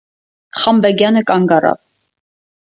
[0.61, 1.79] Խանբեգյանը կանգ առավ.